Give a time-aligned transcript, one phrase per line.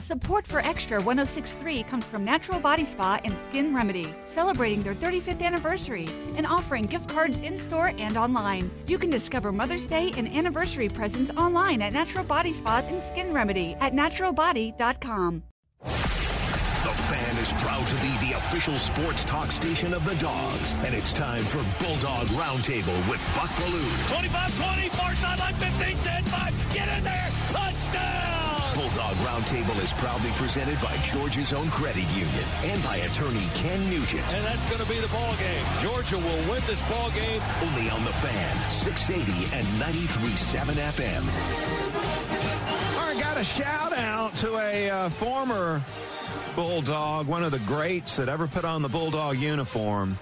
[0.00, 5.42] Support for Extra 1063 comes from Natural Body Spa and Skin Remedy, celebrating their 35th
[5.42, 8.70] anniversary and offering gift cards in store and online.
[8.86, 13.32] You can discover Mother's Day and anniversary presents online at Natural Body Spa and Skin
[13.34, 15.42] Remedy at naturalbody.com.
[15.82, 20.94] The fan is proud to be the official sports talk station of the Dogs, and
[20.94, 23.90] it's time for Bulldog Roundtable with Buck Belue.
[24.08, 25.29] 25-20, far sideline,
[29.40, 34.22] Roundtable is proudly presented by Georgia's own credit union and by attorney Ken Nugent.
[34.34, 35.64] And that's going to be the ball game.
[35.80, 37.40] Georgia will win this ball game.
[37.62, 41.22] Only on the fan, 680 and 93.7 FM.
[42.98, 45.80] All right, got a shout out to a uh, former
[46.54, 50.18] Bulldog, one of the greats that ever put on the Bulldog uniform,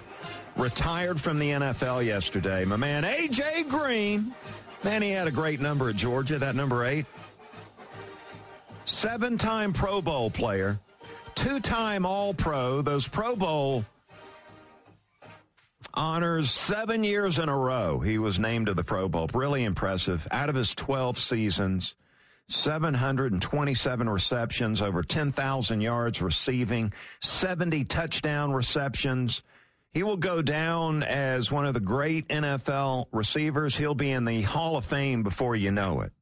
[0.54, 2.64] retired from the NFL yesterday.
[2.64, 3.64] My man, A.J.
[3.64, 4.32] Green.
[4.84, 7.04] Man, he had a great number at Georgia, that number eight.
[8.88, 10.80] Seven time Pro Bowl player,
[11.34, 13.84] two time All Pro, those Pro Bowl
[15.92, 18.00] honors seven years in a row.
[18.00, 19.28] He was named to the Pro Bowl.
[19.34, 20.26] Really impressive.
[20.30, 21.94] Out of his 12 seasons,
[22.48, 29.42] 727 receptions, over 10,000 yards receiving, 70 touchdown receptions.
[29.92, 33.76] He will go down as one of the great NFL receivers.
[33.76, 36.12] He'll be in the Hall of Fame before you know it.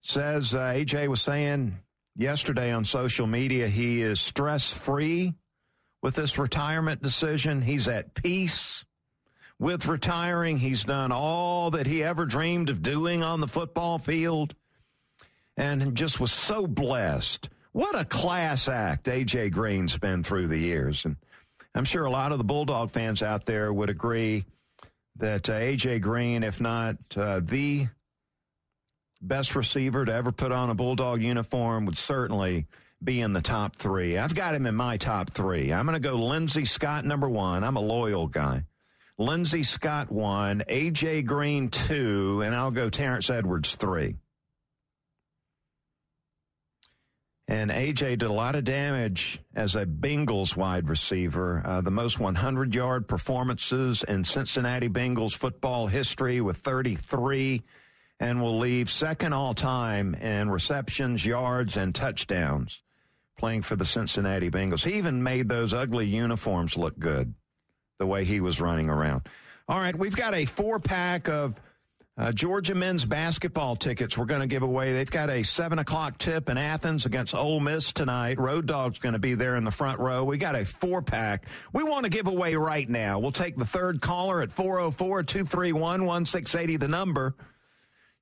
[0.00, 1.78] Says uh, AJ was saying
[2.16, 5.34] yesterday on social media he is stress free
[6.02, 7.62] with this retirement decision.
[7.62, 8.84] He's at peace
[9.58, 10.58] with retiring.
[10.58, 14.54] He's done all that he ever dreamed of doing on the football field
[15.56, 17.48] and just was so blessed.
[17.72, 21.04] What a class act AJ Green's been through the years.
[21.04, 21.16] And
[21.74, 24.44] I'm sure a lot of the Bulldog fans out there would agree
[25.16, 27.88] that uh, AJ Green, if not uh, the
[29.20, 32.66] best receiver to ever put on a Bulldog uniform, would certainly
[33.02, 34.18] be in the top three.
[34.18, 35.72] I've got him in my top three.
[35.72, 37.64] I'm going to go Lindsay Scott number one.
[37.64, 38.64] I'm a loyal guy.
[39.18, 44.16] Lindsay Scott one, AJ Green two, and I'll go Terrence Edwards three.
[47.48, 51.62] And AJ did a lot of damage as a Bengals wide receiver.
[51.64, 57.62] Uh, the most 100 yard performances in Cincinnati Bengals football history with 33,
[58.20, 62.82] and will leave second all time in receptions, yards, and touchdowns
[63.38, 64.84] playing for the Cincinnati Bengals.
[64.84, 67.34] He even made those ugly uniforms look good
[67.98, 69.22] the way he was running around.
[69.68, 71.54] All right, we've got a four pack of
[72.16, 74.92] uh, Georgia men's basketball tickets we're going to give away.
[74.92, 78.40] They've got a 7 o'clock tip in Athens against Ole Miss tonight.
[78.40, 80.24] Road Dog's going to be there in the front row.
[80.24, 83.20] We got a four pack we want to give away right now.
[83.20, 87.36] We'll take the third caller at 404 231 1680, the number.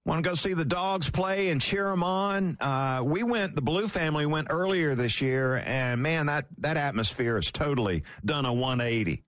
[0.06, 2.56] Want to go see the dogs play and cheer them on?
[2.60, 7.34] Uh, we went, the Belue family went earlier this year, and man, that, that atmosphere
[7.34, 9.24] has totally done a 180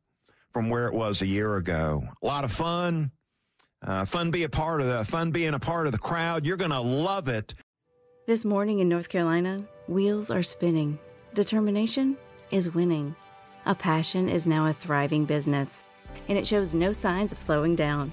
[0.53, 2.05] from where it was a year ago.
[2.23, 3.11] A lot of fun.
[3.85, 6.47] Uh, fun be a part of the fun being a part of the crowd.
[6.47, 7.55] You're going to love it.
[8.29, 9.59] This morning in North Carolina,
[9.89, 11.01] wheels are spinning.
[11.35, 12.17] Determination
[12.53, 13.17] is winning.
[13.67, 15.85] A passion is now a thriving business,
[16.29, 18.13] and it shows no signs of slowing down.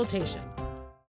[0.01, 0.50] consultation.